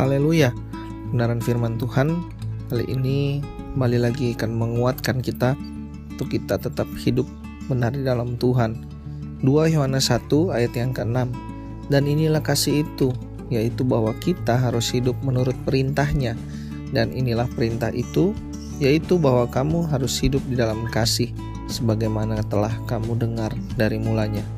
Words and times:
Haleluya. 0.00 0.48
Kebenaran 1.12 1.44
firman 1.44 1.76
Tuhan 1.76 2.24
kali 2.72 2.88
ini 2.88 3.44
kembali 3.76 4.00
lagi 4.00 4.32
akan 4.32 4.56
menguatkan 4.56 5.20
kita 5.20 5.52
untuk 6.16 6.32
kita 6.32 6.56
tetap 6.56 6.88
hidup 7.04 7.28
benar 7.68 7.92
di 7.92 8.00
dalam 8.00 8.40
Tuhan. 8.40 8.80
2 9.44 9.76
Yohanes 9.76 10.08
1 10.08 10.56
ayat 10.56 10.72
yang 10.72 10.96
ke-6. 10.96 11.28
Dan 11.92 12.08
inilah 12.08 12.40
kasih 12.40 12.88
itu, 12.88 13.12
yaitu 13.52 13.84
bahwa 13.84 14.16
kita 14.24 14.56
harus 14.56 14.88
hidup 14.88 15.20
menurut 15.20 15.52
perintahnya. 15.68 16.32
Dan 16.96 17.12
inilah 17.12 17.44
perintah 17.52 17.92
itu, 17.92 18.32
yaitu 18.80 19.20
bahwa 19.20 19.52
kamu 19.52 19.84
harus 19.84 20.16
hidup 20.16 20.40
di 20.48 20.56
dalam 20.56 20.88
kasih 20.88 21.28
sebagaimana 21.68 22.40
telah 22.48 22.72
kamu 22.88 23.20
dengar 23.20 23.52
dari 23.76 24.00
mulanya. 24.00 24.48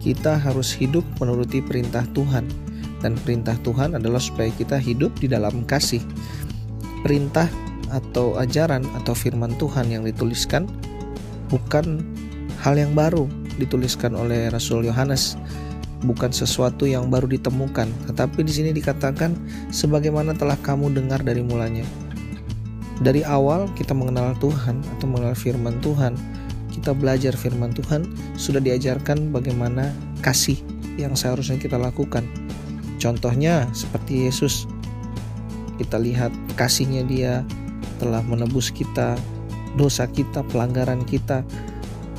Kita 0.00 0.40
harus 0.40 0.72
hidup 0.72 1.04
menuruti 1.20 1.60
perintah 1.60 2.08
Tuhan 2.16 2.69
dan 3.00 3.16
perintah 3.20 3.56
Tuhan 3.64 3.96
adalah 3.96 4.20
supaya 4.20 4.48
kita 4.52 4.76
hidup 4.76 5.12
di 5.20 5.28
dalam 5.28 5.64
kasih. 5.64 6.00
Perintah 7.04 7.48
atau 7.90 8.38
ajaran 8.38 8.86
atau 9.02 9.16
firman 9.16 9.56
Tuhan 9.58 9.90
yang 9.90 10.06
dituliskan 10.06 10.68
bukan 11.50 12.04
hal 12.62 12.78
yang 12.78 12.94
baru 12.94 13.26
dituliskan 13.58 14.14
oleh 14.14 14.48
Rasul 14.52 14.86
Yohanes 14.86 15.34
bukan 16.04 16.32
sesuatu 16.32 16.88
yang 16.88 17.12
baru 17.12 17.28
ditemukan, 17.28 17.88
tetapi 18.08 18.40
di 18.40 18.52
sini 18.52 18.70
dikatakan 18.72 19.36
sebagaimana 19.68 20.32
telah 20.32 20.56
kamu 20.64 20.96
dengar 20.96 21.20
dari 21.20 21.44
mulanya. 21.44 21.84
Dari 23.00 23.24
awal 23.24 23.68
kita 23.76 23.96
mengenal 23.96 24.36
Tuhan 24.40 24.80
atau 24.96 25.06
mengenal 25.08 25.36
firman 25.36 25.76
Tuhan, 25.80 26.16
kita 26.72 26.96
belajar 26.96 27.36
firman 27.36 27.72
Tuhan, 27.76 28.08
sudah 28.36 28.60
diajarkan 28.60 29.32
bagaimana 29.32 29.92
kasih 30.24 30.56
yang 30.96 31.16
seharusnya 31.16 31.56
kita 31.60 31.76
lakukan. 31.76 32.24
Contohnya 33.00 33.64
seperti 33.72 34.28
Yesus. 34.28 34.68
Kita 35.80 35.96
lihat 35.96 36.28
kasihnya 36.60 37.00
dia 37.08 37.40
telah 37.96 38.20
menebus 38.20 38.68
kita, 38.68 39.16
dosa 39.80 40.04
kita, 40.04 40.44
pelanggaran 40.52 41.08
kita 41.08 41.40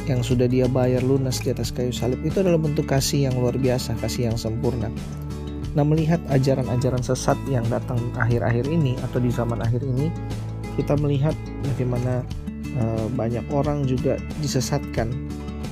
yang 0.09 0.25
sudah 0.25 0.49
dia 0.49 0.65
bayar 0.65 1.05
lunas 1.05 1.37
di 1.45 1.53
atas 1.53 1.69
kayu 1.69 1.93
salib. 1.93 2.17
Itu 2.25 2.41
adalah 2.41 2.57
bentuk 2.57 2.89
kasih 2.89 3.29
yang 3.29 3.37
luar 3.37 3.53
biasa, 3.53 3.93
kasih 4.01 4.33
yang 4.33 4.37
sempurna. 4.41 4.89
Nah, 5.77 5.85
melihat 5.85 6.19
ajaran-ajaran 6.33 7.05
sesat 7.05 7.37
yang 7.45 7.63
datang 7.69 8.01
akhir-akhir 8.17 8.65
ini 8.65 8.97
atau 9.05 9.21
di 9.21 9.29
zaman 9.29 9.61
akhir 9.61 9.85
ini, 9.85 10.09
kita 10.75 10.97
melihat 10.97 11.37
bagaimana 11.63 12.25
uh, 12.81 13.05
banyak 13.13 13.45
orang 13.53 13.85
juga 13.85 14.17
disesatkan, 14.41 15.13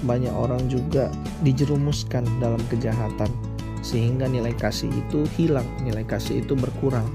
banyak 0.06 0.32
orang 0.32 0.70
juga 0.70 1.10
dijerumuskan 1.42 2.24
dalam 2.38 2.62
kejahatan 2.70 3.49
sehingga 3.90 4.30
nilai 4.30 4.54
kasih 4.54 4.94
itu 4.94 5.26
hilang, 5.34 5.66
nilai 5.82 6.06
kasih 6.06 6.46
itu 6.46 6.54
berkurang 6.54 7.10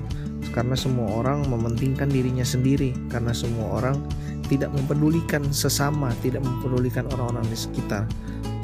karena 0.51 0.75
semua 0.75 1.23
orang 1.23 1.47
mementingkan 1.47 2.11
dirinya 2.11 2.43
sendiri 2.43 2.91
karena 3.11 3.31
semua 3.31 3.79
orang 3.79 4.03
tidak 4.51 4.75
mempedulikan 4.75 5.43
sesama, 5.55 6.11
tidak 6.21 6.43
mempedulikan 6.43 7.07
orang-orang 7.15 7.47
di 7.47 7.59
sekitar. 7.59 8.11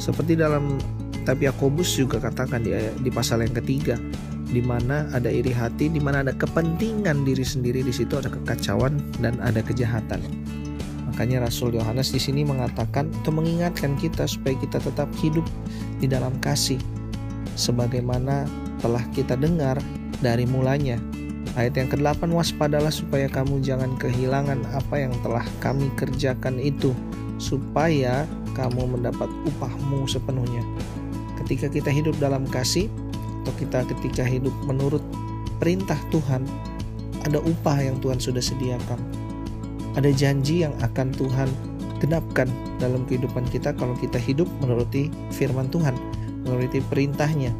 Seperti 0.02 0.34
dalam 0.34 0.74
tapi 1.22 1.46
Yakobus 1.46 1.94
juga 1.94 2.18
katakan 2.18 2.66
di 2.66 2.74
di 2.74 3.10
pasal 3.14 3.46
yang 3.46 3.54
ketiga 3.54 3.94
di 4.50 4.58
mana 4.58 5.06
ada 5.14 5.30
iri 5.30 5.54
hati, 5.54 5.86
di 5.86 6.02
mana 6.02 6.26
ada 6.26 6.34
kepentingan 6.34 7.22
diri 7.22 7.46
sendiri 7.46 7.86
di 7.86 7.94
situ 7.94 8.18
ada 8.18 8.26
kekacauan 8.26 8.98
dan 9.22 9.38
ada 9.38 9.62
kejahatan. 9.62 10.18
Makanya 11.06 11.46
Rasul 11.46 11.78
Yohanes 11.78 12.10
di 12.10 12.18
sini 12.18 12.42
mengatakan 12.42 13.06
atau 13.22 13.30
mengingatkan 13.30 13.94
kita 14.02 14.26
supaya 14.26 14.58
kita 14.58 14.82
tetap 14.82 15.06
hidup 15.22 15.46
di 16.02 16.10
dalam 16.10 16.34
kasih 16.42 16.80
sebagaimana 17.60 18.48
telah 18.80 19.04
kita 19.12 19.36
dengar 19.36 19.76
dari 20.24 20.48
mulanya. 20.48 20.96
Ayat 21.58 21.76
yang 21.76 21.88
ke-8 21.92 22.32
waspadalah 22.32 22.88
supaya 22.88 23.28
kamu 23.28 23.60
jangan 23.60 23.92
kehilangan 24.00 24.64
apa 24.72 24.96
yang 24.96 25.12
telah 25.20 25.44
kami 25.60 25.92
kerjakan 26.00 26.56
itu 26.56 26.96
supaya 27.36 28.24
kamu 28.56 28.96
mendapat 28.96 29.28
upahmu 29.44 30.08
sepenuhnya. 30.08 30.64
Ketika 31.44 31.68
kita 31.68 31.92
hidup 31.92 32.16
dalam 32.16 32.48
kasih 32.48 32.88
atau 33.44 33.52
kita 33.60 33.84
ketika 33.96 34.24
hidup 34.24 34.52
menurut 34.64 35.02
perintah 35.60 35.98
Tuhan, 36.08 36.46
ada 37.26 37.42
upah 37.42 37.82
yang 37.82 38.00
Tuhan 38.00 38.22
sudah 38.22 38.40
sediakan. 38.40 39.00
Ada 39.98 40.14
janji 40.14 40.62
yang 40.62 40.72
akan 40.80 41.10
Tuhan 41.12 41.50
genapkan 41.98 42.48
dalam 42.78 43.04
kehidupan 43.04 43.44
kita 43.50 43.74
kalau 43.76 43.92
kita 43.98 44.16
hidup 44.16 44.48
menuruti 44.62 45.12
firman 45.34 45.68
Tuhan 45.68 45.92
menuruti 46.50 46.82
perintahnya. 46.82 47.54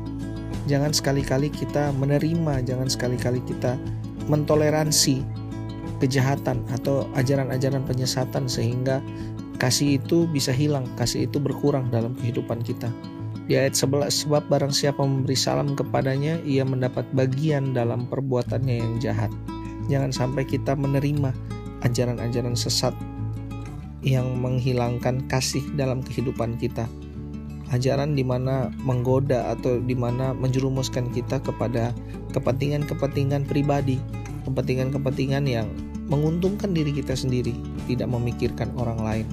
Jangan 0.67 0.91
sekali-kali 0.91 1.47
kita 1.55 1.95
menerima, 1.95 2.67
jangan 2.67 2.91
sekali-kali 2.91 3.39
kita 3.47 3.79
mentoleransi 4.27 5.23
kejahatan 6.03 6.67
atau 6.75 7.07
ajaran-ajaran 7.15 7.87
penyesatan 7.87 8.51
sehingga 8.51 8.99
kasih 9.63 10.03
itu 10.03 10.27
bisa 10.27 10.51
hilang, 10.51 10.91
kasih 10.99 11.31
itu 11.31 11.39
berkurang 11.39 11.87
dalam 11.95 12.19
kehidupan 12.19 12.67
kita. 12.67 12.91
Di 13.47 13.59
ayat 13.59 13.79
11, 13.79 14.27
sebab 14.27 14.47
barang 14.47 14.75
siapa 14.75 15.03
memberi 15.03 15.35
salam 15.39 15.75
kepadanya, 15.79 16.39
ia 16.43 16.67
mendapat 16.67 17.07
bagian 17.15 17.75
dalam 17.75 18.07
perbuatannya 18.07 18.75
yang 18.79 18.95
jahat. 19.03 19.31
Jangan 19.91 20.15
sampai 20.15 20.47
kita 20.47 20.79
menerima 20.79 21.35
ajaran-ajaran 21.83 22.55
sesat 22.55 22.95
yang 24.01 24.39
menghilangkan 24.41 25.27
kasih 25.29 25.65
dalam 25.77 26.01
kehidupan 26.01 26.57
kita 26.57 26.89
ajaran 27.71 28.19
di 28.19 28.27
mana 28.27 28.71
menggoda 28.83 29.55
atau 29.55 29.79
di 29.79 29.95
mana 29.95 30.35
menjerumuskan 30.35 31.11
kita 31.15 31.39
kepada 31.43 31.95
kepentingan-kepentingan 32.35 33.47
pribadi, 33.47 33.99
kepentingan-kepentingan 34.47 35.45
yang 35.47 35.67
menguntungkan 36.11 36.75
diri 36.75 36.91
kita 36.91 37.15
sendiri, 37.15 37.55
tidak 37.87 38.11
memikirkan 38.11 38.75
orang 38.75 38.99
lain. 38.99 39.27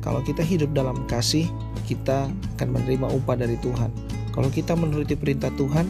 Kalau 0.00 0.24
kita 0.24 0.40
hidup 0.40 0.72
dalam 0.72 1.04
kasih, 1.04 1.44
kita 1.84 2.32
akan 2.56 2.68
menerima 2.72 3.12
upah 3.12 3.36
dari 3.36 3.60
Tuhan. 3.60 3.92
Kalau 4.32 4.48
kita 4.48 4.72
menuruti 4.72 5.18
perintah 5.18 5.52
Tuhan, 5.58 5.84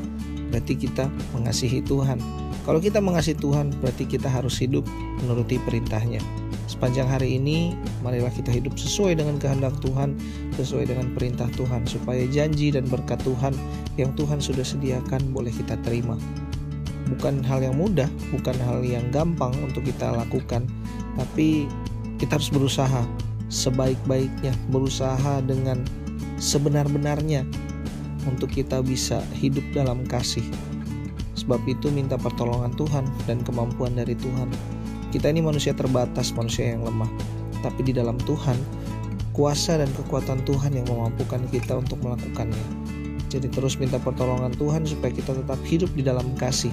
berarti 0.51 0.75
kita 0.75 1.07
mengasihi 1.37 1.85
Tuhan. 1.87 2.19
Kalau 2.67 2.83
kita 2.83 2.99
mengasihi 2.99 3.39
Tuhan, 3.39 3.71
berarti 3.79 4.05
kita 4.09 4.27
harus 4.27 4.59
hidup 4.59 4.83
menuruti 5.23 5.61
perintahnya. 5.63 6.19
Sepanjang 6.69 7.09
hari 7.09 7.41
ini, 7.41 7.73
marilah 8.05 8.29
kita 8.29 8.53
hidup 8.53 8.77
sesuai 8.77 9.17
dengan 9.17 9.41
kehendak 9.41 9.73
Tuhan, 9.81 10.21
sesuai 10.53 10.93
dengan 10.93 11.17
perintah 11.17 11.49
Tuhan, 11.57 11.89
supaya 11.89 12.29
janji 12.29 12.69
dan 12.69 12.85
berkat 12.85 13.25
Tuhan 13.25 13.57
yang 13.97 14.13
Tuhan 14.13 14.37
sudah 14.37 14.61
sediakan 14.61 15.33
boleh 15.33 15.49
kita 15.49 15.81
terima. 15.81 16.21
Bukan 17.09 17.41
hal 17.41 17.65
yang 17.65 17.81
mudah, 17.81 18.13
bukan 18.37 18.53
hal 18.69 18.85
yang 18.85 19.09
gampang 19.09 19.57
untuk 19.65 19.89
kita 19.89 20.13
lakukan, 20.13 20.69
tapi 21.17 21.65
kita 22.21 22.37
harus 22.37 22.53
berusaha 22.53 23.01
sebaik-baiknya, 23.49 24.53
berusaha 24.69 25.41
dengan 25.49 25.89
sebenar-benarnya 26.37 27.49
untuk 28.29 28.53
kita 28.53 28.85
bisa 28.85 29.25
hidup 29.41 29.65
dalam 29.73 30.05
kasih. 30.05 30.45
Sebab 31.33 31.65
itu 31.65 31.89
minta 31.89 32.21
pertolongan 32.21 32.77
Tuhan 32.77 33.09
dan 33.25 33.41
kemampuan 33.41 33.97
dari 33.97 34.13
Tuhan 34.13 34.53
kita 35.09 35.33
ini 35.33 35.41
manusia 35.41 35.73
terbatas, 35.73 36.33
manusia 36.37 36.77
yang 36.77 36.85
lemah. 36.85 37.09
Tapi 37.65 37.81
di 37.87 37.93
dalam 37.97 38.21
Tuhan, 38.23 38.57
kuasa 39.35 39.79
dan 39.79 39.91
kekuatan 39.95 40.43
Tuhan 40.45 40.75
yang 40.75 40.87
memampukan 40.91 41.43
kita 41.51 41.79
untuk 41.79 42.03
melakukannya. 42.03 42.67
Jadi 43.29 43.53
terus 43.53 43.77
minta 43.77 44.01
pertolongan 44.01 44.57
Tuhan 44.57 44.89
supaya 44.89 45.13
kita 45.13 45.37
tetap 45.37 45.61
hidup 45.69 45.93
di 45.93 46.01
dalam 46.01 46.33
kasih, 46.41 46.73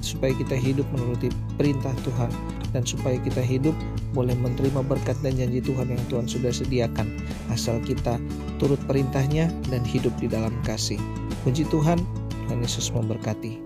supaya 0.00 0.30
kita 0.38 0.54
hidup 0.54 0.86
menuruti 0.94 1.34
perintah 1.58 1.90
Tuhan, 2.06 2.30
dan 2.70 2.86
supaya 2.86 3.18
kita 3.18 3.42
hidup 3.42 3.74
boleh 4.14 4.38
menerima 4.38 4.86
berkat 4.86 5.18
dan 5.26 5.34
janji 5.34 5.58
Tuhan 5.58 5.90
yang 5.90 6.02
Tuhan 6.06 6.30
sudah 6.30 6.54
sediakan, 6.54 7.10
asal 7.50 7.82
kita 7.82 8.22
turut 8.62 8.78
perintahnya 8.86 9.50
dan 9.66 9.82
hidup 9.82 10.14
di 10.22 10.30
dalam 10.30 10.54
kasih. 10.62 11.00
Puji 11.42 11.66
Tuhan, 11.74 11.98
Tuhan 12.46 12.62
Yesus 12.62 12.94
memberkati. 12.94 13.65